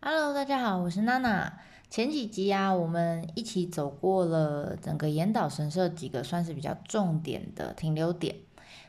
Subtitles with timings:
[0.00, 1.58] Hello，大家好，我是娜娜。
[1.90, 8.36] 前几集啊，我们一起走过了整个岩岛神社几个算是比较重点的停留点。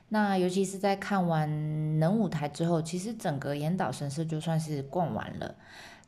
[0.09, 5.55] 那尤其是在看完能舞台之后，其实整个岩岛神社就算是逛完了。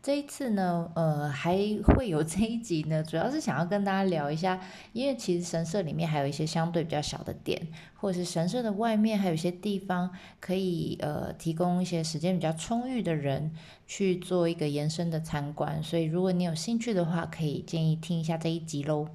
[0.04, 4.60] 这一次呢，呃，还会有这一集呢，主要是想要跟大家聊一下，
[4.94, 13.54] 因为其实神社里面还有一些相对比较小的点，或者是神社的外面还有一些地方可以呃提供一些时间比较充裕的人
[13.86, 19.08] 去做一个延伸的参观，所以如果你有兴趣的话，可以建议听一下这一集喽。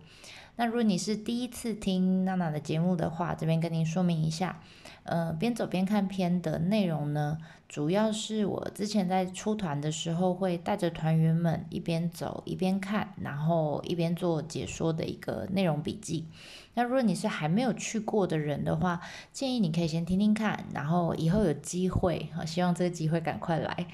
[0.55, 4.63] 那如果你是第一次听娜娜的节目的话，这边跟您说明一下，
[5.07, 7.39] 呃，边走边看片的内容呢，
[7.69, 16.27] 主要是我之前在出团的时候会带着团员们一边走一边看，然后一边做解说的一个内容笔记。
[16.75, 19.01] 那如果你是还没有去过的人的话，
[19.33, 23.87] 建议你可以先听听看，然后以后有机会啊，希望这个机会赶快来。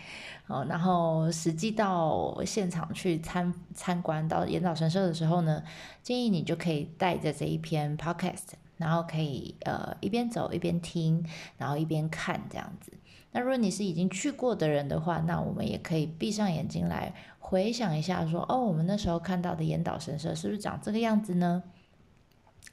[0.49, 5.63] 哦，然后实际到现场去参参观到严岛神社的时候呢，
[6.03, 11.25] 建议你就可以带着这一篇 podcast，然后可以呃一边走一边听，
[11.57, 12.93] 然后一边看这样子。
[13.33, 21.63] 那如果你是已经去过的人的话，那我们也可以闭上眼睛来回想一下说，哦，我们那时候看到的岩岛神社是不是长这个样子呢？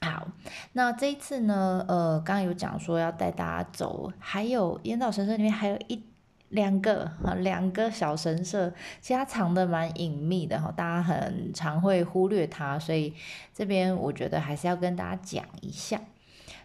[0.01, 0.27] 好，
[0.73, 6.03] 那这一次呢，呃，刚刚有讲说要带大家走，还有岩岛神社里面还有一。
[6.49, 13.13] 两个哈，两个小神社，其实它藏的蛮隐秘的哈，大家很常会忽略它，所以
[13.53, 16.01] 这边我觉得还是要跟大家讲一下，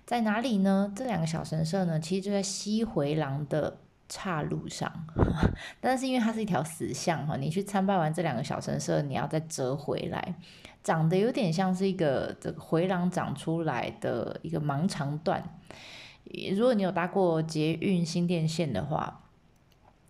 [0.07, 0.91] 在哪里呢？
[0.97, 3.77] 这两个小神社呢，其实就在西回廊的
[4.09, 4.91] 岔路上，
[5.83, 10.35] 但是因为它是一条死巷哈，你去参拜完这两个小神社，你要再折回来，
[10.83, 15.45] 长得有点像是一个这个回廊长出来的一个盲肠段。
[16.57, 19.21] 如果你有搭过捷运新店线的话。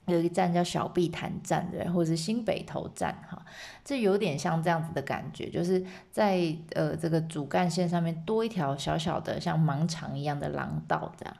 [0.07, 3.41] 有一站叫小碧潭站，对，或者是新北投站，哈，
[3.85, 11.37] 这有点像这样子的感觉，就是在呃这个主干线上面多一条小小的像盲肠一样的廊道，这样。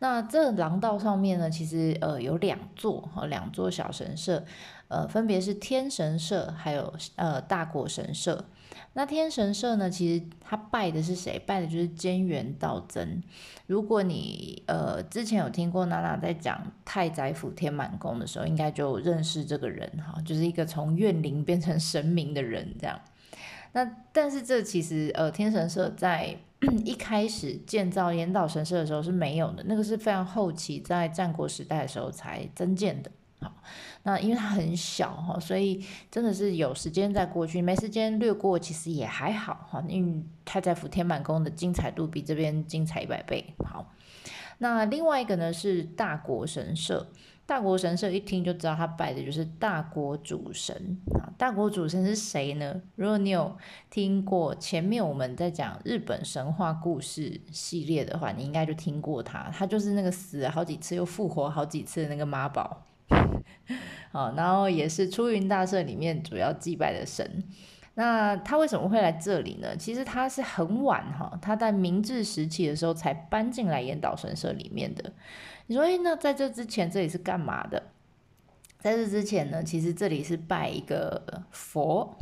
[0.00, 4.44] 那这廊道上面呢，其实呃有两座哈，两座小神社，
[4.88, 8.44] 呃，分别是天神社还有呃大国神社。
[8.94, 11.38] 那天神社呢，其实他拜的是谁？
[11.46, 13.22] 拜的就是菅原道真。
[13.66, 23.00] 如果你呃之前有听过娜娜在讲太宰府天满宫的时候，应该就认识这个人哈，就是一个从怨灵变成神明的人这样。
[23.72, 26.36] 那但是这其实呃天神社在
[26.84, 33.10] 一开始建造严岛神社的时候是没有的，那个是非常后期在战国时代的时候才增建的。
[33.40, 33.54] 好，
[34.08, 39.84] 那因为它很小哈，所以真的是有时间再过去，没时间略过其实也还好哈。
[39.86, 43.52] 因为太宰府天满宫的精彩度比这边精彩一百倍。
[43.58, 43.92] 好，
[44.56, 47.06] 那另外一个呢是大国神社，
[47.44, 51.28] 大国神社一听就知道他拜的就是大国主神啊。
[51.36, 52.80] 大国主神是谁呢？
[52.96, 53.54] 如果你有
[53.90, 62.84] 听过前面我们在讲日本神话故事系列的话，你应该就听过他，他就是那个死了好几次又复活好几次的那个妈宝。
[64.12, 67.42] 好，然后也是出云大社里面主要祭拜的神。
[67.94, 69.76] 那他为什么会来这里呢？
[69.76, 75.12] 其实他是很晚哈，他在明治时期的时候才搬进来岩岛神社里面的。
[75.66, 77.82] 你说，哎，那在这之前这里是干嘛的？
[78.78, 82.16] 在这之前呢，其实这里是拜一个佛，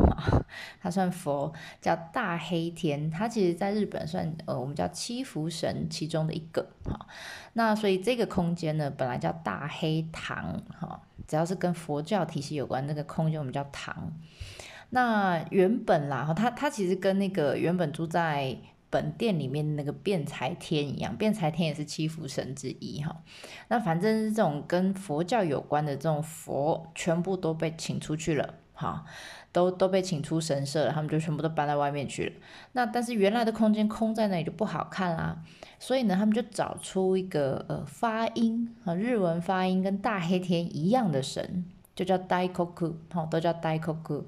[0.80, 3.10] 他算佛，叫大黑天。
[3.10, 7.06] 他其实在日本算呃，我们叫七福神其中的一个哈。
[7.52, 14.12] 那所以这个空间呢，本来叫大黑堂哈，只要是跟佛教体系有关那个空间，我们叫堂。
[14.90, 18.56] 那原本啦，他他其实跟那个原本住在。
[18.96, 23.14] 本殿里面那个辩才天一样，辩才天也是七福神之一哈。
[23.68, 29.04] 那反正是这种跟佛教有关的这种佛，全部都被请出去了哈，
[29.52, 32.32] 都都被请出神社了，他们就全部都搬到外面去了。
[32.72, 35.42] 那但是原来的空间空在那里就不好看啦，
[35.78, 41.66] 所以呢，他们就找出一个呃发音啊，日文发音跟大黑天一样的神。
[41.96, 44.24] 就叫 Daikoku，好，都叫 Daikoku，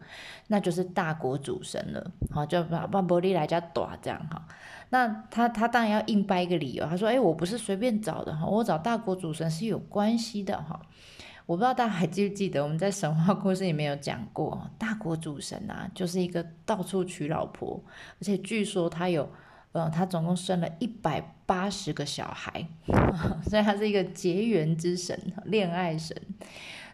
[0.48, 4.48] 那就是大国主神了，好，就把把玻璃来加大这样哈。
[4.88, 10.80] 那他他当然要硬掰一个理由，他说，哎，我不是随便找的哈，我找大国主神是有关系的哈。
[11.44, 17.82] 我不知道大家还记不记得我们在神话故事里面有讲过，大国主神啊，就是一个到处娶老婆，
[18.18, 19.30] 而且据说他有，
[19.72, 22.66] 呃，他总共生了一百八十个小孩，
[23.48, 26.14] 所以他是一个结缘之神，恋爱神。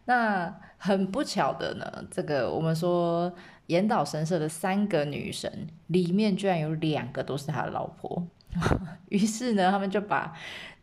[0.06, 3.33] 那很不巧的呢，这个我们说
[3.67, 8.27] 岩岛神社的三个女神里面，居然有两个都是他的老婆。
[9.09, 10.33] 于是呢，他们就把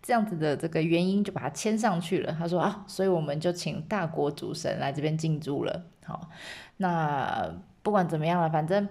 [0.02, 2.36] 这样子的这个原因就把它签上去了。
[2.38, 5.84] 他说啊，所以我们就请大国主神来这边进驻了。
[6.06, 6.30] 好，
[6.78, 7.54] 那
[7.84, 8.88] 不管怎么样了，反正。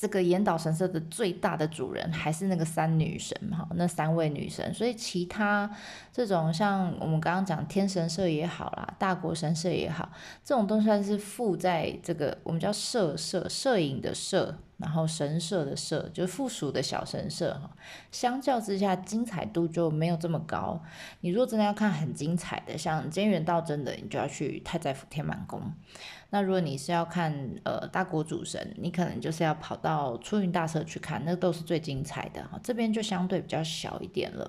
[0.00, 5.70] 这个岩岛神社的最大的主人还是那个三女神哈，那三位女神，所以其他
[6.10, 10.10] 这种像我们刚刚讲天神社也好啦，大国神社也好，
[10.42, 17.70] 这种都算是附在这个我们叫摄社摄影的摄，然后神社的社，就是附属的小神社哈。
[18.10, 20.82] 相较之下，精彩度就没有这么高。
[21.20, 25.60] 你如果真的要看很精彩的，像菅原道真的，你就要去太宰府天满宫。
[26.32, 32.58] 那如果你是要看呃大国主神，你可能就是要跑到出云大社去看，那都是最精彩的哈。
[32.62, 34.48] 这边就相对比较小一点了，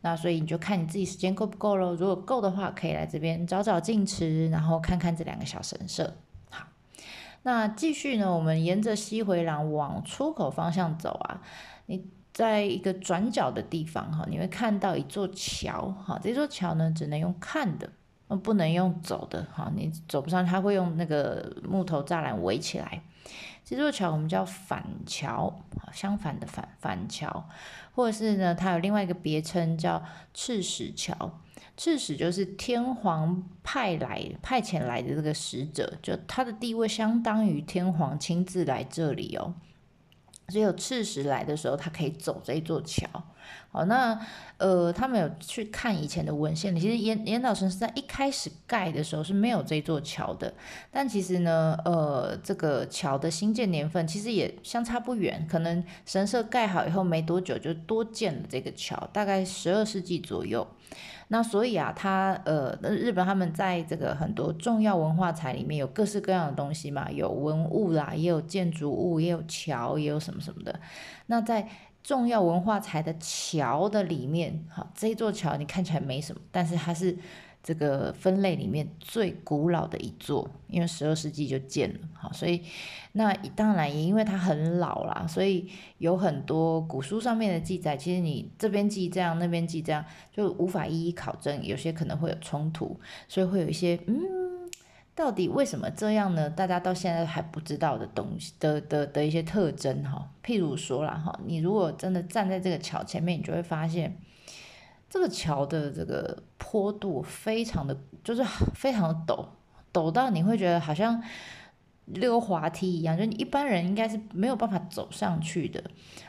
[0.00, 1.94] 那所以你就看你自己时间够不够喽。
[1.94, 6.16] 如果够的话，可以来这边找找静池，然后看看这两个小神社。
[7.48, 11.40] 那继续呢，我们沿着西回廊往出口方向走啊，
[11.86, 12.04] 你
[12.34, 17.88] 在一个转角的地方哈，你会看到一座桥哈，这座桥呢只能用看的。
[18.44, 23.02] 不能用走的哈，你走不上，他会用那个木头栅栏围起来。
[23.64, 25.50] 这座桥我们叫反桥，
[25.90, 27.48] 相反的反反桥，
[27.94, 30.02] 或者是呢，它有另外一个别称叫
[30.34, 31.40] 赤石桥。
[31.78, 39.54] 赤使就是天皇派来派遣来的这个使者，就他的地位相当于天皇亲自来这里哦。
[40.48, 43.06] 只有赤使来的时候，他可以走这座桥。
[43.70, 44.18] 好，那
[44.56, 46.74] 呃，他们有去看以前的文献。
[46.74, 50.52] 其实严严岛神社在一开始盖的时候是没有这座桥的。
[50.90, 60.66] 但其实呢，呃，这个桥的兴建年份其实也相差不远，可能神社盖好以后没多久就多建了这个桥，大概十二世纪左右。
[61.28, 70.80] 那所以啊，他呃，日本他们在这个很多重要文化财里面有各式各样的东西嘛，有文物啦，也有建筑物，也有桥，也有什么什么的。
[71.26, 71.68] 那在
[72.02, 77.16] 重要文化财的桥的里面，好，这座桥你看起来没什么，但是它是。
[77.68, 82.62] 这个分类里面最古老的一座，因为十二世纪就建了，好，所以
[83.12, 85.68] 那当然也因为它很老啦，所以
[85.98, 92.98] 有很多古书上面的记载，其实你这边记这样，那边记这样，就无法一一考证，有些可能会有冲突，
[93.28, 94.16] 所以会有一些嗯，
[95.14, 96.48] 到底为什么这样呢？
[96.48, 104.16] 大家到现在还不知道的东西的的的一些特征哈，譬如说啦哈，你如果真的站在这个桥前面，你就会发现。
[105.08, 108.44] 这个桥的这个坡度非常的，就是
[108.74, 109.46] 非常的陡，
[109.92, 111.22] 陡到你会觉得好像
[112.04, 115.82] 溜滑梯一样，就你一般人应该是没有办法走上去的。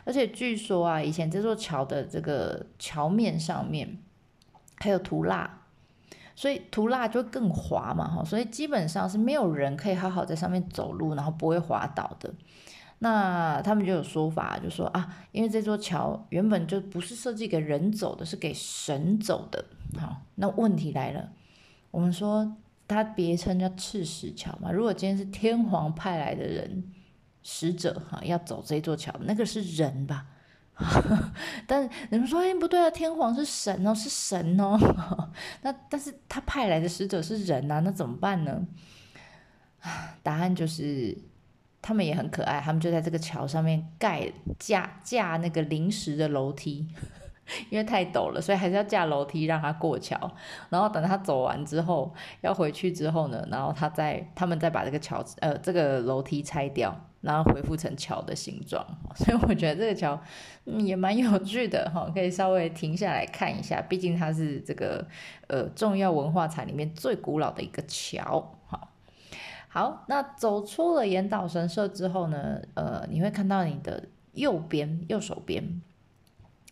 [0.06, 3.98] 而且据说啊，以前这座桥的这个桥面上面
[4.78, 5.62] 还有涂蜡，
[6.36, 12.34] 所以涂蜡就更滑嘛，哈，所以基本上是没有人可以好好在上面走路，然后不会滑倒的。
[13.02, 19.64] 那他们就有说法，就说啊，因为这座桥原本就不是设计给人走的，是给神走的。
[19.98, 21.32] 好，那问题来了，
[21.92, 22.58] 我们说
[22.90, 24.70] 它别称叫赤石桥嘛。
[24.70, 26.92] 如果今天是天皇派来的人
[27.42, 30.26] 使者哈，要走这座桥，那个是人吧？
[31.66, 34.78] 但是人们说，哎，不对啊，天皇是神哦，是神哦。
[35.64, 38.68] 那但是他派来的使者是人啊，那怎么办呢？
[40.22, 41.18] 答案就是。
[41.82, 46.88] 他们也很可爱，他们就在这个桥上面盖架架那个临时的楼梯，
[47.70, 50.32] 因为太陡了，所以还是要架楼梯让他过桥。
[50.70, 58.86] 然后等他走完之后，要回去之后呢，然后他再他们再把这个桥呃这个楼梯拆掉，然后恢复成桥的形状。
[59.16, 60.20] 所以我觉得这个桥
[60.66, 65.04] 也蛮有趣的哈，可以稍微停下来看一下，毕竟它是这个
[65.48, 68.56] 呃重要文化财里面最古老的一个桥。
[68.68, 68.89] 好，
[69.72, 75.82] 好那走出了岩岛神社之后呢，呃，你会看到你的右边右手边，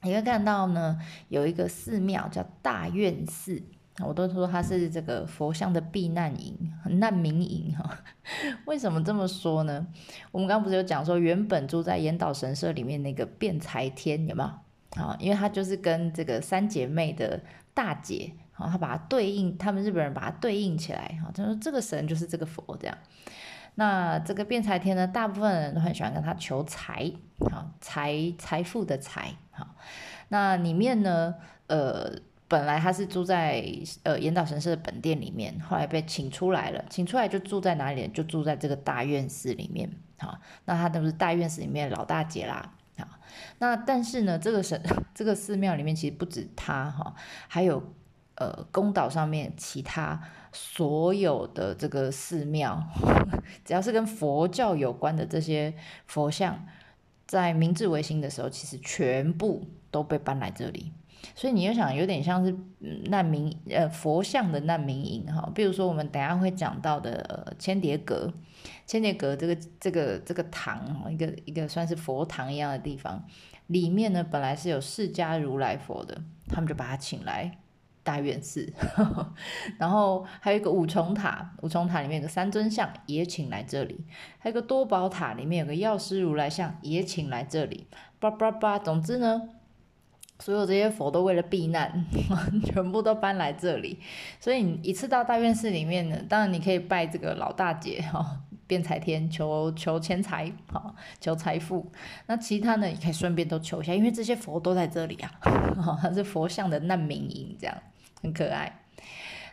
[0.01, 0.99] 你会看到呢
[1.29, 3.61] 有一个寺庙叫大院寺，
[4.03, 6.57] 我都说它是这个佛像的避难营、
[6.99, 7.99] 难民营哈。
[8.65, 9.85] 为什么这么说呢？
[10.31, 15.03] 我们刚不是有讲说，原本住在岩岛神社里面那个辩才天有没有？
[15.03, 17.39] 啊，因为他就是跟这个三姐妹的
[17.75, 18.33] 大姐。
[18.59, 21.19] 然后，他把它对应，他们日本人把它对应起来。
[21.23, 22.97] 哈，他说这个神就是这个佛这样。
[23.75, 27.11] 那这个辩才天呢，大部分人都很喜欢跟他求财，
[27.51, 29.31] 好财财富的财。
[29.51, 29.75] 好，
[30.29, 31.35] 那里面呢，
[31.67, 32.11] 呃，
[32.47, 33.63] 本来他是住在
[34.01, 38.07] 呃严岛神社的本殿里面，后来被请出来了，请出来就住在哪里？
[38.07, 39.87] 就住在这个大院寺里面。
[40.17, 42.73] 好，那他都是大院寺里面老大姐啦。
[42.97, 43.07] 好，
[43.59, 44.81] 那但是呢，这个神
[45.13, 47.13] 这个寺庙里面其实不止他哈，
[47.47, 47.93] 还有。
[48.37, 52.81] 呃，宫岛上面其他所有的这个寺庙，
[53.65, 55.73] 只要是跟佛教有关的这些
[56.05, 56.65] 佛像，
[57.25, 60.91] 在明治维新的时候，其实全部都被搬来这里。
[61.35, 62.55] 所以你就想有点像是
[63.09, 68.31] 难民呃佛像的难民营哈，比如说我们等下会讲到的呃千叠阁，
[68.85, 73.25] 千叠阁这个这个这个堂，一个一个算是佛堂一样的地方，
[73.65, 77.57] 里面呢本来是有释迦如来佛的，他们就把他请来
[78.07, 78.71] 大愿寺，
[79.77, 83.99] 然后还有一个五重塔，五重塔里面有个三尊像也请来这里，
[84.39, 87.85] 还有个多宝塔里面有个药师如来像也请来这里，
[88.19, 89.49] 叭叭叭，总之呢。
[90.39, 92.05] 所有这些佛都为了避难，
[92.63, 93.97] 全部都搬来这里。
[94.39, 101.91] 所以你一次到大愿寺里面呢，当然你可以拜这个老大姐哈，辩财天求求钱财哈，求财富。
[102.27, 105.31] 那其他呢，也可以顺便都求一下，因为这些佛都在这里啊，
[105.99, 107.75] 它是佛像的难民营，这样
[108.21, 108.83] 很可爱。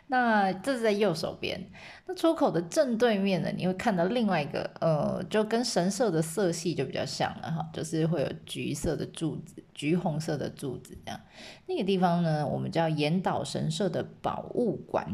[0.07, 1.59] 那这是在右手边，
[2.05, 11.19] 那出口的正对面呢，你会看到另外一个，呃，就跟神社的色系就比较像了哈，就是会有橘色的柱子，橘红色的柱子这样。
[11.65, 15.07] 那个地方呢，我们叫岩岛神社的宝物馆。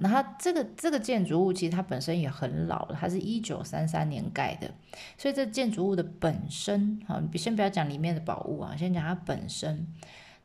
[0.00, 4.70] 那它这个这个建筑物其实它本身也很老了，它是一九三三年盖的，
[5.16, 9.86] 所以这建筑物的本身，好，先不要讲里面的宝物啊，先讲它本身，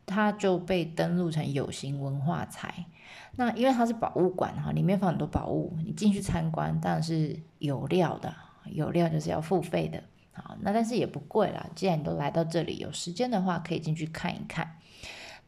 [0.06, 2.86] 它就被登录成有形文化财。
[3.36, 8.34] 那因为它是博物馆哈，里面放很多宝物，你进去参观当然是有料的，
[8.66, 10.04] 有料就是要付费的，
[10.34, 11.66] 好，那但是也不贵啦。
[11.74, 14.76] 既然你都来到这里，有时间的话可以进去看一看。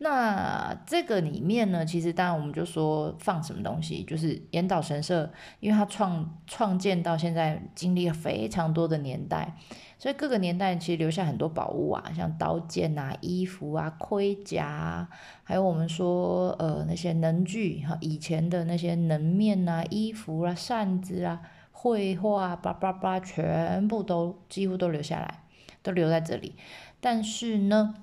[0.04, 5.32] 那这个里面呢，其实当然我们就说放什么东西，就是严岛神社，
[5.62, 9.56] 因为它创创建到现在经历了非常多的年代，
[9.98, 15.10] 所以各个年代其实留下很多宝物啊，像刀剑啊、衣服啊、盔甲啊，
[15.46, 21.42] 还有我们说呃那些能具哈，以前的那些能面啊、衣服啊、扇子啊、
[21.72, 25.44] 绘画叭叭叭，全部都几乎都留下来，
[25.82, 26.56] 都留在这里。
[27.00, 27.96] 但是呢，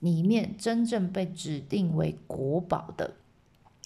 [0.00, 3.14] 里面真正被指定为国宝的，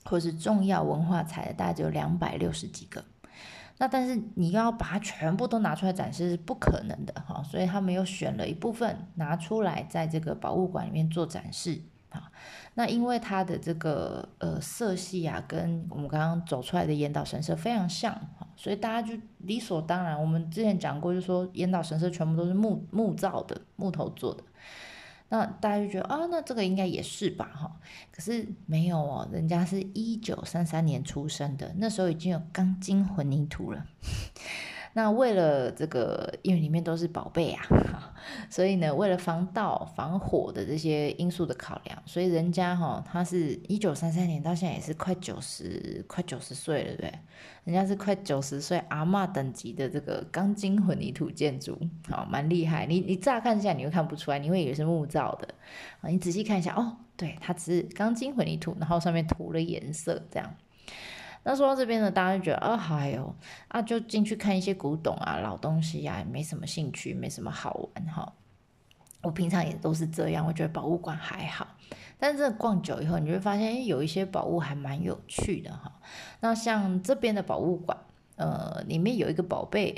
[0.04, 3.04] 或是重要文化财的，大概只有两百六十几个。
[3.78, 12.30] 那但是你要把它全部都拿出来展示是不可能的哈，所以他们又选了一部分拿出来，在这个博物馆里面做展示啊。
[12.74, 18.16] 那因为它的这个呃色系啊，跟我们刚刚走出来的严岛神社非常像，
[18.54, 20.20] 所以大家就理所当然。
[20.20, 24.44] 我们之前讲过，就说严岛神社全部都是木木造的，木头做的。
[25.32, 33.82] 那大家就觉得啊，那这个应该也是吧，哈，可是没有哦，人家是一九三三年出生的，那时候已经有钢筋混凝土了。
[34.94, 37.64] 那为了这个，因为里面都是宝贝啊，
[38.50, 47.12] 所以呢，为了防盗、防火的这些因素的考量，所以人家哈，他是一九三三年到现在也是快九十、快九十岁了，对不对？
[47.64, 51.78] 人家是快九十岁阿嬷等级的这个钢筋混凝土建筑，
[52.10, 52.84] 好，蛮厉害。
[52.84, 55.48] 你你乍看一下你会看不出来，你会以为是木造的
[56.02, 60.54] 啊，你仔细看一下哦，对，它只是钢筋混凝土，然后上面涂了颜色这样。
[61.44, 63.34] 那说到这边呢，大家就觉得啊，哎呦，
[63.68, 68.32] 啊，就进去看一些古董啊、老东西呀、啊，也没什么兴趣，没什么好玩哈。
[69.22, 71.66] 我平常也都是这样，我觉得博物馆还好，
[72.18, 75.92] 但是逛久以后，你就会发现，有一些宝物还蛮有趣的哈。
[76.40, 77.96] 那像这边的宝物馆，
[78.36, 79.94] 呃，里面有一个宝贝，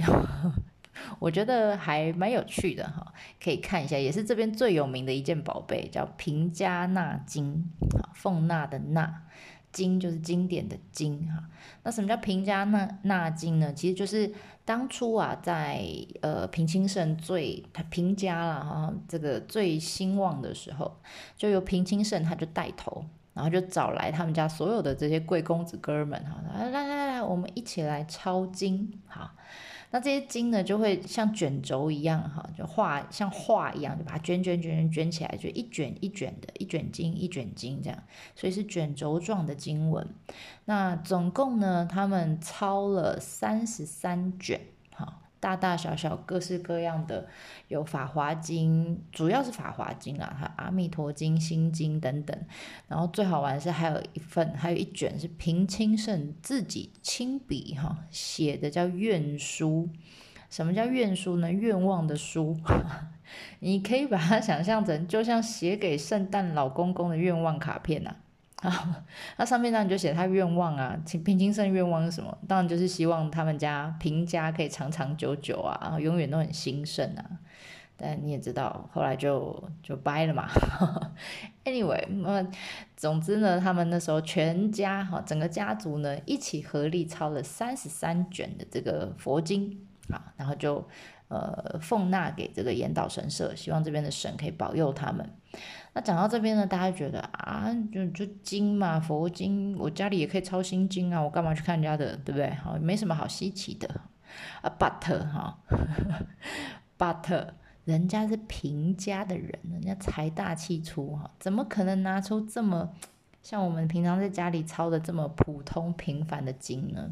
[1.19, 7.71] 我觉得还蛮有趣的哈，可以看一下，也是这边最有名的一件宝贝，叫平加纳经，
[8.15, 9.23] 奉纳的纳。
[9.75, 11.43] 经就是经典的经哈，
[11.83, 13.75] 那什么叫平家纳纳经呢？
[13.75, 14.33] 其实就是
[14.65, 15.85] 当初啊，在
[16.23, 20.97] 呃平清盛最他平家了哈，这个最兴旺的时候，
[21.37, 23.05] 就由平清盛他就带头，
[23.35, 29.35] 然后就找来他们家所有的这些贵公子哥们哈，来来来来，我们一起来抄经哈。
[29.95, 38.03] 那这些经呢，就会像卷轴一样，哈，就画像画一样，就把它卷卷卷卷卷起来，就一卷一卷的，一卷经一卷经这样，
[38.35, 40.05] 所以是卷轴状的经文。
[40.65, 44.61] 那总共呢，他们抄了三十三卷。
[45.45, 47.27] 大大小小各式各样的，
[47.69, 52.35] 有《法华经》，主要是《法华经》啊，还有《阿弥陀经》、《心经》等等。
[52.89, 59.91] 然后最好玩的是，还有一份，还有一卷是平清盛自己亲笔哈 写的，叫愿书。
[60.49, 61.53] 什么叫愿书呢？
[61.53, 62.59] 愿望的书，
[63.61, 68.17] 你可以把它想象成，就像写给圣诞老公公的愿望卡片呐、啊。
[68.65, 69.05] 啊，
[69.37, 72.37] 那上面当然就写他愿望啊，平清盛愿望是什么？
[72.49, 77.25] 当然就是希望他们家平家可以长长久久啊，永远都很兴盛啊。
[77.97, 80.49] 但你也知道，后来就就掰了嘛。
[81.65, 82.45] Anyway，那
[82.97, 90.85] 总之呢，他们那时候全家哈，整个家族呢一起合力抄了三十三卷的这个佛经啊，然后就
[91.29, 95.29] 呃奉纳给这个严岛神社，希望这边的神可以保佑他们。
[95.93, 102.51] 那讲到这边呢，大家觉得啊，就就经嘛，佛经，我家里也可以抄心经啊，我干嘛去看人家的，对不对？
[102.55, 103.89] 好，没什么好稀奇的
[104.61, 104.75] 啊。
[104.79, 105.59] But 哈
[106.99, 107.49] ，But
[107.85, 112.93] 人家是平家的人，人家财大气粗哈，怎么可能拿出这么
[113.43, 117.11] 像我们平常在家里抄的这么普通平凡的经呢？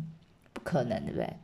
[0.52, 1.37] 不可能，对不对？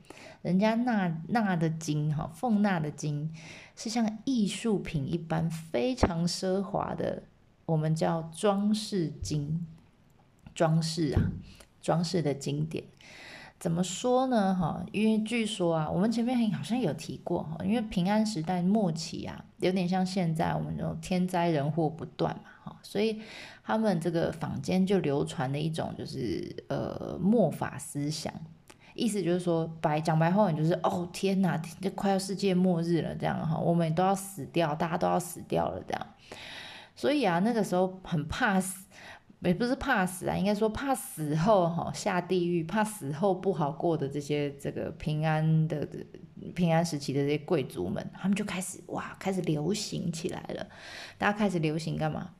[0.49, 3.31] 人家纳纳的金哈，奉纳的金
[3.77, 7.23] 是像艺术品一般非常奢华的。
[7.67, 9.67] 我们叫装饰金，
[10.55, 11.21] 装饰啊，
[11.83, 12.83] 装饰的经典，
[13.59, 14.55] 怎么说呢？
[14.55, 23.21] 哈，因为据说啊，我们前面好像有提过哈，因为平安时代末期啊，有点像现在我们这种天灾人祸不断嘛，哈，所以
[23.63, 28.33] 他们这个坊间就流传的一种就是呃末法思想，
[28.99, 36.07] 意思就是说白讲白话，就是哦天哪，这快要世界末日了这样哈，我们都要死掉，大家都要死掉了这样。
[36.97, 38.87] 所以啊，那个时候很怕死，
[39.39, 45.89] 也不是怕死啊，应该说怕死后哈下地狱，怕死后不好过的这些这个平安的
[46.57, 50.67] 平安时期的这些贵族们，他们就开始哇，开始流行起来了。
[51.17, 52.31] 大家开始流行干嘛？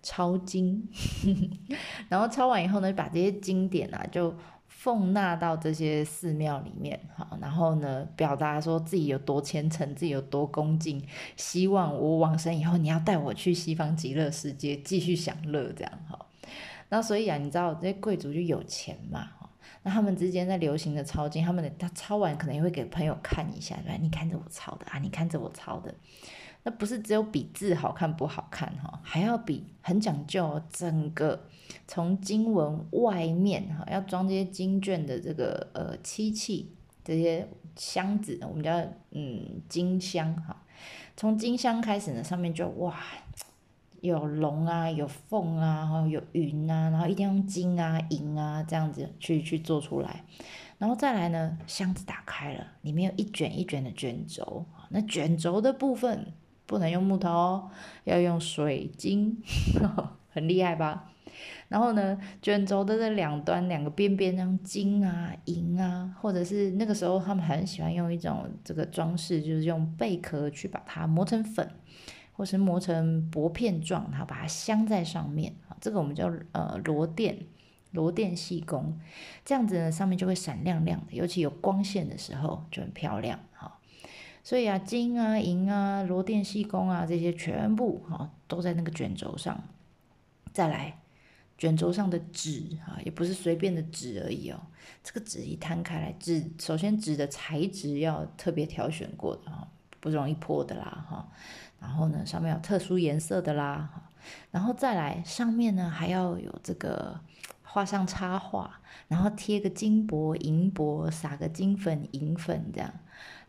[0.00, 0.88] 抄经，
[2.08, 4.32] 然后抄完以后呢，把这些经典啊就。
[4.78, 11.02] 奉纳到这些寺庙里面，好，然后呢，表达说自己有多虔诚，自己有多恭敬，
[11.36, 16.16] 希望我往生以后，你要带我去西方极乐世界继续享乐，这样哈。
[16.90, 19.28] 那所以啊，你知道这些贵族就有钱嘛，
[19.82, 23.98] 那他们之间在流行的抄经，他们的他抄完可能也会给朋友看一下，对吧？
[24.00, 25.92] 你看着我抄的啊，你看着我抄的。
[26.68, 31.46] 那不是只有比字好看不好看哈，还要比很讲究，整个
[31.86, 36.70] 从经文外面哈，要装这些经卷的这个呃漆器，
[37.02, 40.62] 这些箱子，我们叫嗯金箱哈。
[41.16, 42.94] 从金箱开始呢，上面就哇
[44.02, 50.22] 有龙啊，有凤啊，然后有云啊，然后一定要用金啊银啊这样子去去做出来，
[50.76, 56.34] 然后再来呢，箱子打开了，里面有一卷一卷的卷轴，那卷轴的部分。
[56.68, 57.70] 不能用木头哦，
[58.04, 59.42] 要用水晶，
[60.28, 61.10] 很厉害吧？
[61.68, 71.66] 然后呢，卷轴的这两端两个边边，像金啊、银啊，或者是那个时候他们很喜欢用一种这个装饰，就是用贝壳去把它磨成粉，
[72.32, 75.54] 或是磨成薄片状，然后把它镶在上面。
[75.80, 77.36] 这个我们叫呃螺钿，
[77.92, 78.98] 螺钿细工，
[79.42, 83.38] 这样子呢，上面就会闪亮亮的，尤其有光线的时候就很漂亮。
[84.42, 89.62] 所以啊，金啊、银啊、螺鈿细工啊，这些全部哈都在那个卷轴上。
[90.52, 91.00] 再来，
[91.56, 94.60] 卷轴上的纸啊，也不是随便的纸而已哦。
[95.04, 99.68] 这个纸一摊开来，纸首先纸的材质要特别挑选过的哈，
[100.00, 101.28] 不容易破的啦哈。
[101.80, 104.10] 然后呢，上面有特殊颜色的啦。
[104.50, 107.20] 然后再来，上面呢还要有这个
[107.62, 112.92] 画上插画，然后贴个金箔、银箔，撒个金粉、银粉这样。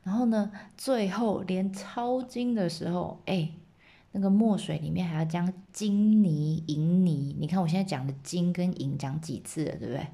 [0.03, 3.49] 然后呢，最后连抄经的时候，哎，
[4.11, 7.35] 那个墨水里面还要将金泥、银泥。
[7.39, 10.07] 你看我现在讲的金跟银讲几次了，对不对？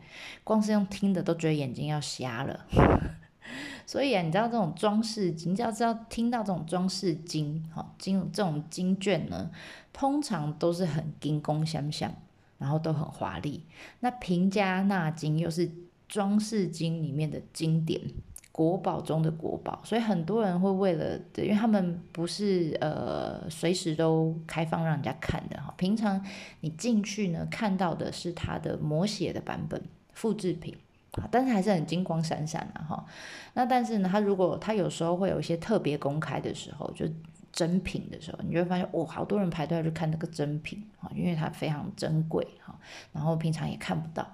[0.43, 2.65] 光是用听的都觉得眼睛要瞎了。
[3.85, 9.51] 所以啊，你知道这种装饰经，你只要知道听到这种装饰经，哈，经这种经卷呢，
[9.93, 12.19] 通常都是很金光闪闪，
[12.57, 13.63] 然后都很华丽。
[13.99, 15.71] 那平家纳金又是
[16.09, 18.01] 装饰金里面的经典。
[18.55, 25.73] 国宝中的国宝，所以很多人会为了，因为他们不是呃随时都开放让人家看的哈。
[25.75, 26.25] 平常
[26.61, 30.73] 你进去呢，看到的是它的摹写的版本、复制品
[31.11, 33.05] 啊，但是还是很金光闪闪的哈。
[33.55, 37.05] 那但是呢，它如果它有时候会有一些特别公开的时候，就
[37.51, 42.73] 珍品的时候，你就会发现哦，好多人排队要去看那个珍品啊，因为它非常珍贵哈，
[43.11, 44.25] 然后平常也看不到。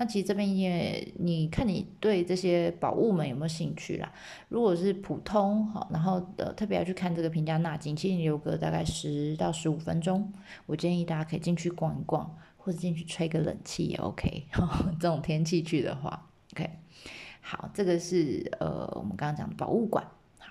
[0.00, 4.10] 那其实这边也，你看你对这些宝物们有没有兴趣啦？
[4.48, 10.32] 如果是普通好，然后呃特别要去看这个平价纳金，其实你留个大概十到十五分钟，
[10.64, 14.46] 我建议大家可以进去逛一逛，或者进去吹个冷气也 OK。
[14.98, 16.70] 这种天气去的话，OK。
[17.42, 20.02] 好，这个是呃我们刚刚讲的宝物馆。
[20.38, 20.50] 好，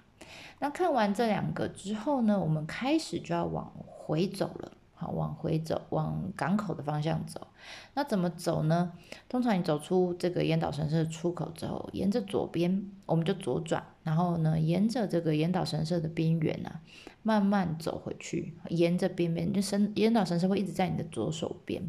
[0.59, 4.73] 那看完这两个之后呢，我们开始就要往回走了。
[4.93, 7.47] 好，往回走，往港口的方向走。
[7.93, 8.93] 那怎么走呢？
[9.27, 16.81] 通常你走出这个严岛神社出口之后，沿着左边，我们就左转，然后呢，沿着这个严岛神社的边缘啊，
[17.23, 18.53] 慢慢走回去。
[18.69, 21.83] 沿着边边，就神严岛神社会一直在你的左手边。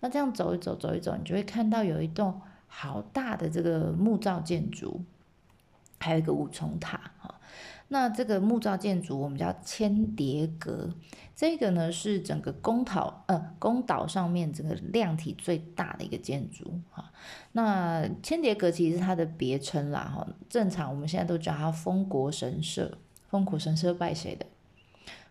[0.00, 5.02] 那这样走一走，走一走，你就会看到有一栋好大的这个木造建筑。
[5.98, 7.35] 还有一个五重塔哈。
[7.88, 10.90] 那这个木造建筑我们叫千叠阁，
[11.36, 17.12] 这个呢是整个宫岛呃宫岛上面这个量体最大的一个建筑哈。
[17.52, 22.98] 那千叠阁其实是它的别称啦哈，正常我们现在都叫它丰国神社。
[23.28, 24.46] 丰国神社拜谁的？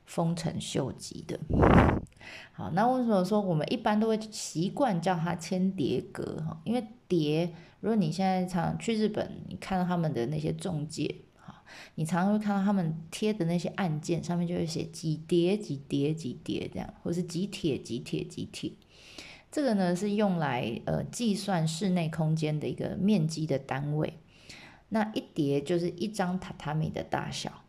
[0.05, 1.39] 丰臣秀吉的。
[2.53, 6.57] 好，那为什么说我们一般都会习惯叫它千叠阁哈？
[6.63, 11.23] 因为叠，如果你现在常去日本，你看到他们的那些中介。
[11.95, 18.71] 你常常会看到他们贴的那些按键，上面就会写几叠几叠几叠这样，或是几帖几帖几帖。
[19.51, 24.17] 这个呢是用来呃计算室内空间的一个面积的单位。
[24.89, 27.63] 那一叠就是一张榻榻米的大小，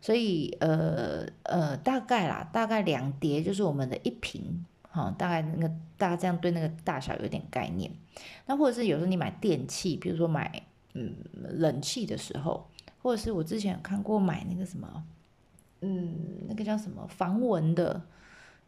[0.00, 7.90] 所以呃呃大概啦，大概两叠就是我们的一坪，哈，大概那个大家这样对那个大小有点概念。
[8.46, 12.68] 那或者是有时候你买电器，比如说买嗯冷气的时候。
[13.02, 15.04] 或者是我之前有看过买那个什么，
[15.80, 16.16] 嗯，
[16.48, 18.02] 那个叫什么防蚊的，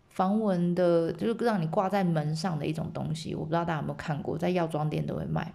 [0.09, 3.35] 防蚊的，就是让你挂在门上的一种东西。
[3.35, 5.53] 我不知道大家有没有看过，在药妆店都会卖。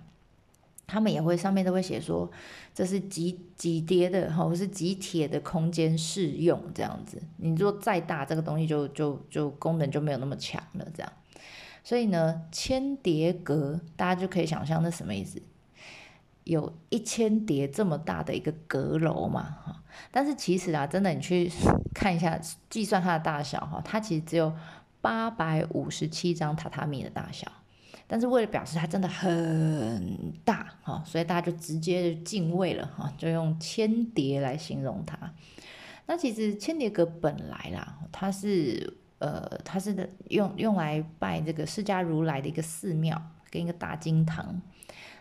[0.88, 2.30] 他们也会上面都会写说，
[2.72, 7.20] 这是几几叠的，或是几帖的空间适用这样子。
[7.38, 11.12] 你如果再大，这个东西就就就功能就没有那么强了这样。
[11.84, 15.42] 所以呢，千叠格大家就可以想象那什么意思。
[16.46, 21.52] 有一千叠这么大的一个阁楼嘛，哈，但是其实啊，真的你去
[21.94, 24.54] 看一下，计算它的大小哈，它其实只有
[25.02, 27.52] 八百五十七张榻榻米的大小，
[28.06, 35.18] 但是为了表示它真的很大哈，所以大家就直接就进位了哈，就用千叠来形容它。
[36.06, 44.62] 那其实千叠阁本来啦，它是呃，它是用用来拜这个释迦如来的一个寺庙跟一个大经堂。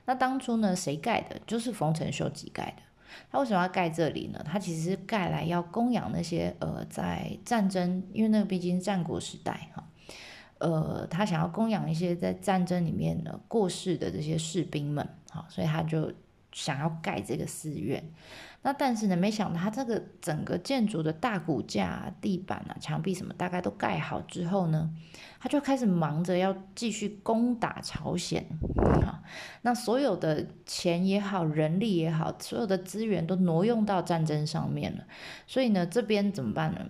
[0.06, 1.40] 那当初呢，谁盖的？
[1.46, 2.82] 就是丰臣秀吉盖的。
[3.30, 4.44] 他为什么要盖这里呢？
[4.44, 9.84] 他其实是盖来要供养那些呃，在战争，因为那个毕竟战国时代哈，
[10.58, 16.12] 呃，他想要供养一些在战争里面呢过世的这些士兵们，好，所以他就
[16.50, 18.02] 想要盖这个寺院。
[18.66, 24.90] 那但是呢，没想到他这个整个建筑的大骨架、地板啊、墙壁什么，大概都盖好之后呢，
[25.38, 28.46] 他就开始忙着要继续攻打朝鲜
[29.02, 29.20] 啊。
[29.60, 35.04] 那所有的钱也好，人力也好，所有的资源都挪用到战争上面了。
[35.46, 36.80] 所以呢，这边怎么办呢？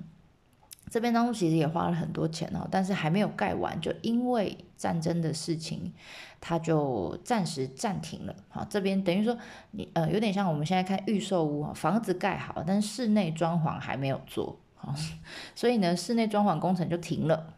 [0.91, 5.95] 这边当中其实也花了很多钱哦，但是还没有盖完，就因为战争的事情，
[6.43, 8.37] 它就暂时暂停了。
[8.51, 9.35] 好，这边等于说
[9.71, 14.95] 你呃有点像我们现在看预售屋，房子盖好，但是室内装潢还没有做好，
[15.57, 17.55] 所以呢室内装潢工程就停了。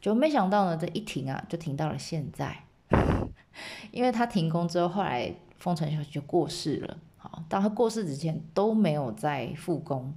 [0.00, 2.56] 就没想到呢这一停啊，就停到了现在，
[3.92, 6.96] 因为他停工之后，后来丰臣秀吉就过世了。
[7.18, 10.14] 好，到他过世之前都没有再复工。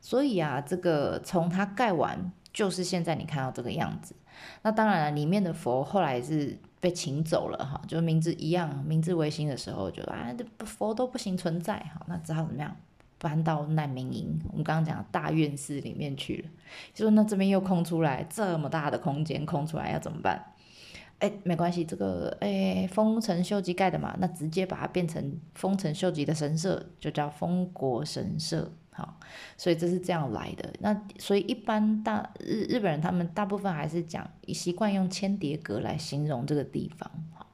[0.00, 4.16] 所以啊，这个从他盖完就是现在你看到这个样子。
[4.62, 12.76] 那当然了，里面的佛后来是被请走了哈，就明治一样，明治维新的时候就啊，这佛都不行存在哈，那只好怎么样，
[13.18, 16.50] 搬到难民营，我们刚刚讲大院寺里面去了。
[16.92, 20.52] 就说那这边又空出来这么大的空间空出来要怎么办？
[21.20, 28.70] 哎，没关系，这个哎丰臣秀吉盖的嘛，那直接把它变成丰臣秀吉的神社，就叫丰国神社。
[28.98, 29.14] 好，
[29.56, 30.74] 所以这是这样来的。
[30.80, 37.08] 那所以一般大日日本人他们大部分还是讲习惯用千叠阁来形容这个地方。
[37.32, 37.46] 好，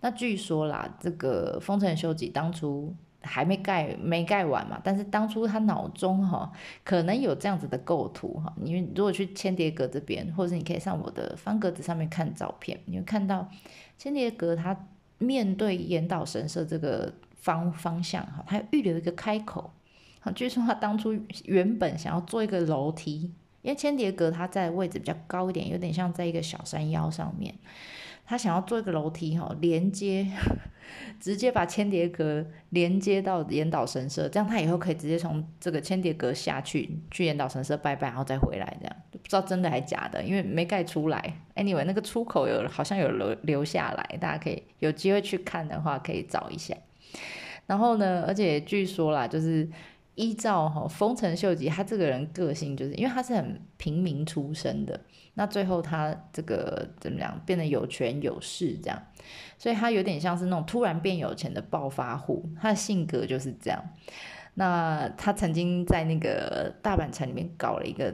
[0.00, 6.50] 那据说啦，这个丰臣秀吉当初还没盖没盖完嘛，但是当初他脑中哈
[6.82, 8.52] 可能有这样子的构图哈。
[8.64, 13.48] 因为如果去千叠阁这边，或者是你可以上我的方格子上面看照片，你会看到
[13.96, 14.76] 千叠阁它
[15.18, 19.70] 面对岩岛神社这个方方向哈，它预留一个开口。
[20.30, 23.32] 据说他当初原本想要做一个楼梯，
[23.62, 27.54] 因为千叠阁它在位置比较高一点，有点像在一个小山腰上面。
[28.24, 30.26] 他想要做一个楼梯哈，连接，
[31.18, 41.34] 直接把千叠阁连接到岩岛神社，这样他以后可以直接从这个千叠阁下去，去岩岛神社拜拜，然后再回来，这样不知道真的还假的，因为没盖出来。
[41.56, 46.74] Anyway，那个出口有好像有留留下来，大家可以有机会去看的话，可以找一下。
[47.66, 49.68] 然后呢，而且据说啦，就是。
[50.14, 55.00] 依照哈丰臣秀吉他这个人个性，就是因为他是很平民出身的，
[55.34, 59.02] 那最后他这个怎么样变得有权有势这样，
[59.56, 63.82] 所以他有点像是那种突然变有钱的暴发户，他的性格就是这样。
[64.54, 68.12] 那他曾经在那个大阪城里面搞了一个，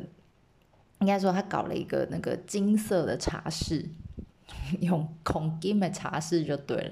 [1.01, 3.91] 应该说他搞了一个那个金色的茶室，
[4.81, 6.91] 用孔金的茶室就对了，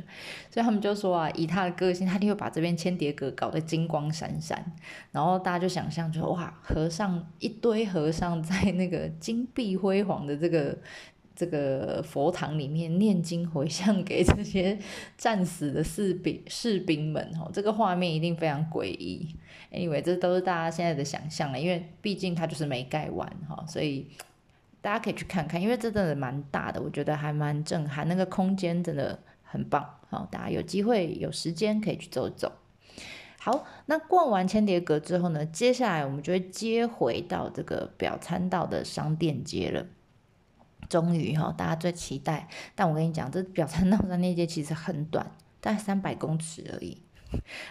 [0.51, 4.65] 所以他们就说啊，以他的个性，他一定会把这边千叠阁搞得金光闪闪，
[5.11, 10.79] 然后大家就想象，就哇，和尚一堆和尚在那个金碧辉煌的这个
[11.35, 14.79] 这个佛堂里面念经回向给这些
[15.17, 19.35] 战死的士兵士兵们，哦，这个画面一定非常诡异。
[19.73, 24.07] Anyway，这都是大家现在的想象了，因为毕竟他就是没盖完，哈，所以。
[24.87, 28.07] 大家可以去看看，因为这真的蛮大的，我觉得还蛮震撼。
[28.07, 32.53] 那个空间真的很棒，好，大家有机会有时间可以去走走。
[33.41, 39.85] 好，那逛完千叠阁之后呢，接下来我们就会接回到这个表参道的商店街了。
[40.89, 42.49] 终于哈，大家最期待。
[42.77, 47.03] 但我跟你讲，这表参道商店街其实很短，大概三百公尺而已。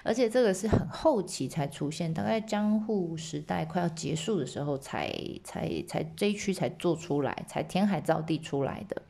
[0.03, 5.11] 而且这个是很后期才出现，大概江户时代快要结束的时候才
[5.43, 9.01] 才才这一区才做出来，才填海造地出来的。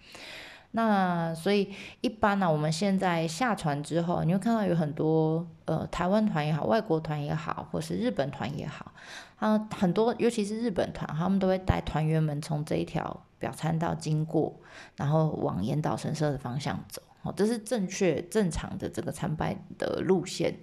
[0.72, 8.92] 那所以一般呢、我们现在下船之后，你会看到有很多呃台湾团也好，外国团也好，或是日本团也好，
[9.38, 14.60] 啊很多尤其是日本团，他们都会带团员们从这一条表参道经过，
[14.98, 17.02] 然后往岩岛神社的方向走。
[17.26, 20.56] 哦，这是正确正常的这个参拜的路线，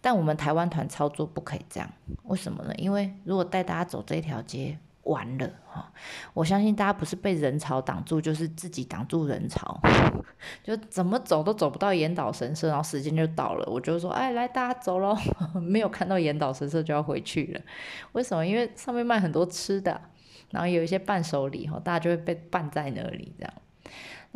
[0.00, 1.90] 但我们台湾团操作不可以这样，
[2.22, 2.72] 为什么呢？
[2.76, 5.92] 因为如果带大家走这条街，完了哈！
[6.32, 9.78] 我相信大家不是被人潮挡住，就是自己挡住人潮，
[10.64, 15.14] 就怎么走都走不到严岛神社，然后时间就到了，我就说，哎，来大家走喽！
[15.60, 17.60] 没有看到严岛神社就要回去了，
[18.12, 18.46] 为什么？
[18.46, 20.00] 因为上面卖很多吃的，
[20.50, 23.52] 然后有一些伴手礼哈，大家就会被绊在那里这样。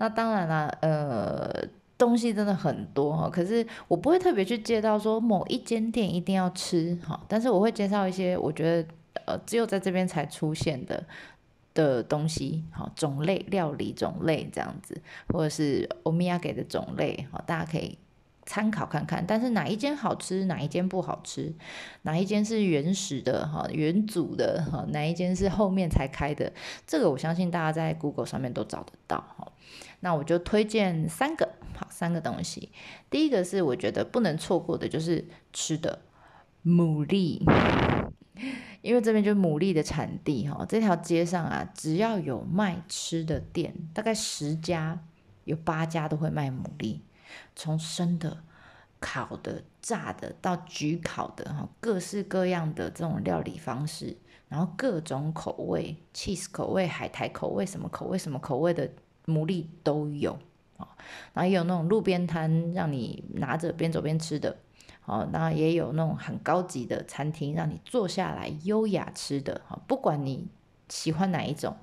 [0.01, 1.53] 那当然啦，呃，
[1.99, 8.89] 东西真的很多哈，可是我不会特别去介绍说某一间店一定要吃哈，但是我会介绍一些我觉得
[9.27, 11.05] 呃只有在这边才出现的
[11.75, 15.01] 的东西好，种类料理种类这样子，
[15.33, 17.99] 或者是欧米亚给的种类好，大家可以
[18.49, 19.23] 参考看看。
[19.27, 21.55] 但是哪一间好吃，哪一间不好吃，
[22.03, 26.51] 哪一间是原始的哈，原祖的哈，哪一间是后面才开的，
[26.87, 29.53] 这个我相信大家在 Google 上面都找得到哈。
[30.01, 32.71] 那我就推荐三个，好，三个东西。
[33.11, 36.01] 第一个是我觉得不能错过的，就是吃的
[36.65, 37.43] 牡蛎，
[38.81, 40.65] 因为这边就是牡蛎的产地哈。
[40.69, 44.99] 这条街上啊，只要有卖吃的店，大概十家
[45.45, 47.01] 有八家都会卖牡蛎，
[47.55, 48.45] 从生的、
[49.01, 54.17] 烤的、炸的到焗烤的哈，各式各样的这种料理方式，
[54.49, 58.91] 然后各种口味，cheese 口味、海苔口味，什么口味、什么口味的。
[59.27, 60.39] 牡蛎都有
[60.79, 60.89] 啊，
[61.35, 64.57] 然后也有那种路边摊，让你拿着边走边吃的，
[65.05, 70.49] 哦，那也有那种很高级的餐厅，让你坐下来优雅吃的，哈，不管你
[70.89, 71.77] 喜欢哪一种，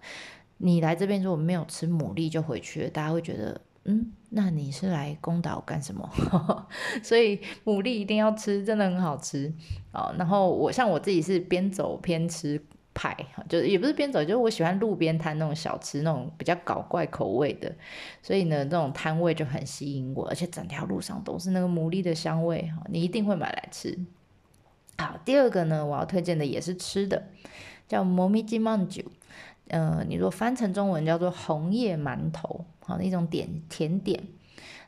[0.58, 6.09] 你来这边如果没有吃牡蛎就回去了，大家会觉得，嗯，那你是来宫岛干什么？
[7.03, 9.53] 所以牡蛎一定要吃，真的很好吃
[9.93, 10.15] 啊。
[10.19, 12.63] 然后我像我自己是边走边吃。
[12.93, 13.17] 派
[13.49, 17.73] 就是也不是边走，就是我喜欢路边摊那种小吃，那种比较搞怪口味的，
[18.21, 23.97] 所以呢，这种摊位就很吸引我，而且整条路上都是那个牡蛎的香味，你一定会买来吃。
[24.99, 27.23] 好，第二个呢，我要推荐的也是吃的，
[27.89, 29.11] 叫もみじまんじゅう，
[29.68, 34.22] 呃，你说翻成中文叫做红叶馒头，好，那种点甜点。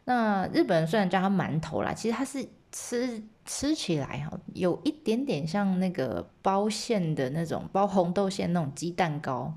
[0.06, 3.24] 那日本人虽然叫它馒头啦，其实它是吃。
[3.50, 9.54] 吃起来哈，有一点点像那个包馅的那种包红豆馅那种鸡蛋糕，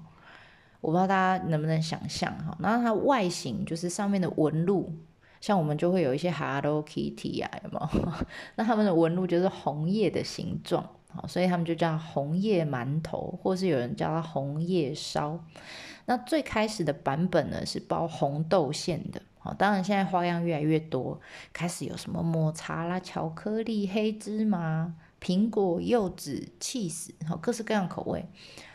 [0.81, 2.57] 我不知道大家能不能想象哈。
[2.61, 4.93] 然后它外形就是上面的纹路，
[5.41, 8.13] 像我们就会有一些 Hello Kitty 啊，有没有？
[8.55, 10.89] 那他们的纹路就是红叶的形状，
[11.29, 15.39] 所以他们就叫红叶馒头，或是有人叫它红叶烧。
[16.07, 19.23] 那最开始的版本呢，是包红豆馅的。
[19.39, 21.19] 好，当然现在花样越来越多，
[21.53, 28.27] 开始有什么抹茶啦、巧克力、黑芝麻、苹果、柚子、起司，好，各式各样口味。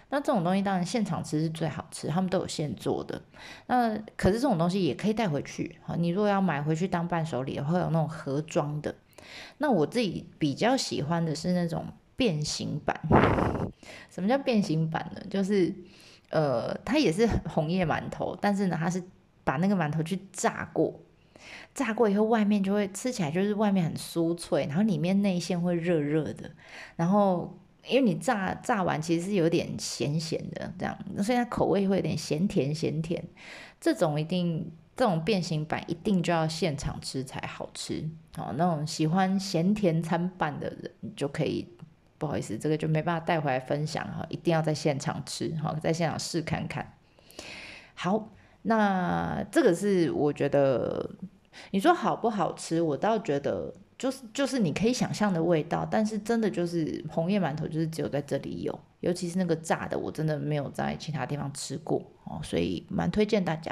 [0.09, 3.21] 那这种东西当然现场吃是最好吃，他们都有现做的。
[3.67, 8.95] 那可是这种东西也可以带回去，好，你如果要买回去当伴手礼，会有那种盒装的。
[9.57, 12.99] 那我自己比较喜欢的是那种变形版。
[14.09, 15.21] 什么叫变形版呢？
[15.29, 15.73] 就是
[16.29, 19.03] 呃，它也是红叶馒头，但是呢，它是。
[19.45, 20.99] 把那个馒头去炸过，
[21.75, 26.49] 炸过以后，外面就会吃起来就是外面很酥脆，然后里面内馅会热热的。
[26.95, 27.55] 然后
[27.87, 33.23] 因为你炸炸完其实是有点咸咸的，这样，所以它口味会有点咸甜咸甜。
[33.79, 38.09] 这种一定这种变形版一定就要现场吃才好吃。
[38.37, 41.67] 哦，那种喜欢咸甜参半的人就可以，
[42.17, 46.93] 不好意思，这个就没办法带回来分享哈，一定要在现场吃哈，在现场试看看。
[47.93, 48.29] 好。
[48.67, 51.07] 那这个是我觉得，
[51.69, 63.71] 你说好不好吃，我倒觉得就是就是你可以想象的味道，但是真的就是红叶馒头就是只有在这里有，尤其是那个炸的，我真的没有在其他地方吃过哦，所以蛮推荐大家。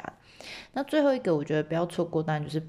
[0.74, 2.64] 那最后一个我觉得不要错过，当然就是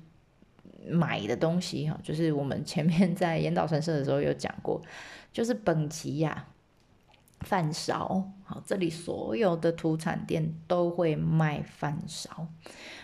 [0.89, 4.81] 买的东西哈，就是我们前面在严岛神社的时候有讲过，
[5.35, 6.47] 就是本期呀。
[7.41, 12.47] 饭勺，好，这里所有的土产店都会卖饭勺，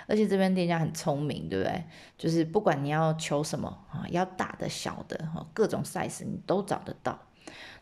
[0.07, 1.83] 而且这边店家很聪明，对不对？
[2.17, 7.19] 就是不管你要求什么啊，要大的、小的，哈，各种 size 你都找得到。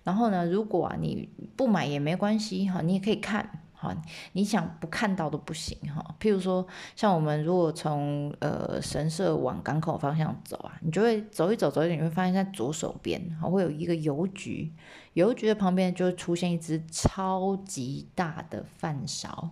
[0.04, 3.62] 然后呢，如果啊你不买也没关系，哈，你也可以看。
[3.82, 3.96] 好，
[4.34, 6.06] 你想不看到都不行哈。
[6.20, 14.74] 譬如说，像我们如果从呃神社往港口方向走啊，你就会走一走走一走，你会发现在左手边还会有一个邮局，
[15.13, 19.52] 邮局的旁边就会出现一只超级大的饭勺，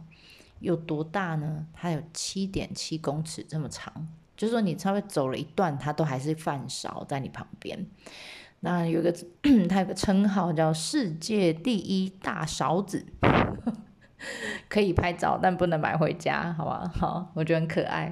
[0.60, 1.66] 有多大呢？
[1.74, 7.88] 它有七点七公尺这么长，就是说你稍微走了一段，它都还是饭勺在你旁边。
[8.60, 9.16] 那有个
[9.70, 13.06] 它有个称号叫世界第一大勺子。
[14.68, 16.92] 可以拍照，但不能买回家，好吧？
[16.96, 18.12] 好，我觉得很可爱。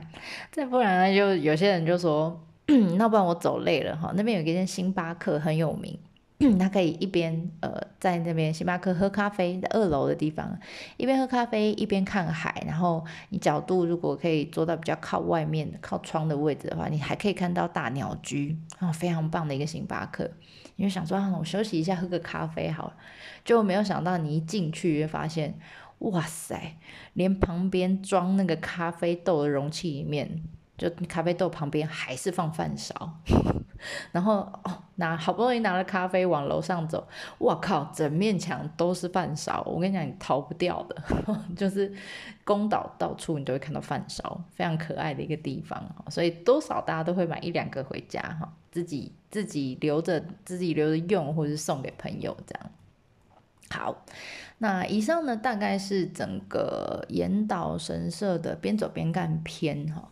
[0.51, 2.39] 再不然呢，就有些人就说，
[2.97, 4.13] 那不然我走累了哈。
[4.15, 5.97] 那边有一间星巴克很有名，
[6.59, 10.57] 他可以一边呃在那边星巴克喝咖啡，在二楼的地方，
[10.97, 12.63] 一边喝咖啡一边看海。
[12.67, 20.29] 然后你角度如果可以坐到比较靠外面、靠窗的位置的话，你还可以看到大鸟居啊，非常棒的一个星巴克。
[20.75, 22.93] 你就想说，我休息一下，喝个咖啡好了。
[23.43, 25.57] 就没有想到你一进去就发现。
[25.99, 26.77] 哇塞，
[27.13, 30.43] 连旁边装那个咖啡豆的容器里面，
[30.77, 33.17] 就咖啡豆旁边还是放饭勺，
[34.11, 37.07] 然后哦，拿好不容易拿了咖啡往楼上走，
[37.39, 41.01] 哇靠，整面墙都是饭勺，我跟你讲，你逃不掉的，
[41.55, 41.91] 就是
[42.43, 52.69] 宫岛到处你都会看到饭勺，非常可爱的一个地方，所以多少大家都会买一两个回家哈，自己自己留着，自己留着用，或者是送给朋友这样。
[53.71, 54.05] 好，
[54.59, 60.11] 那以上呢，大概是整个严岛神社的边走边看篇哈。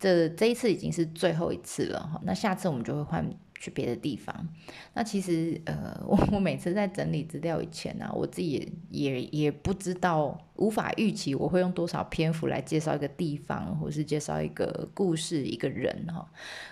[0.00, 2.20] 这这一次已经是最后一次了哈。
[2.24, 4.48] 那下次我们就会换去别的地方。
[4.94, 16.26] 那其实呃，我我每次在整理资料以前呢、我自己也也也不知道，无法预期我会用多少篇幅来介绍一个地方，或是介绍一个故事、一个人哈。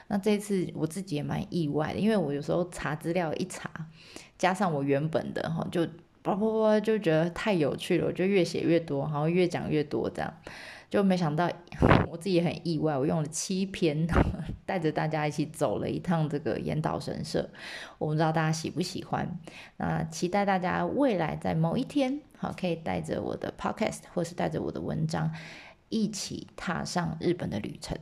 [0.09, 3.71] 那这一次我自己也蛮意外的，因为我有时候查资料一查，
[4.37, 5.87] 加上我原本的哈就。
[6.22, 10.34] 不不不，就觉得太有趣了，我就越写越多，然后越讲越多，这样
[10.90, 11.50] 就没想到
[12.10, 14.08] 我自己也很意外，我用了七篇，
[14.66, 17.50] 带着大家一起走了一趟这个严岛神社，
[17.98, 19.40] 我不知道大家喜不喜欢，
[19.78, 25.32] 那期待大家未来在某一天，好，可以带着我的 podcast 或是带着我的文章，
[25.90, 27.98] 一起踏上日本的旅程，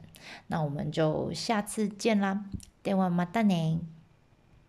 [0.47, 2.43] 那我们就下次见啦，
[2.83, 3.79] ではまたね。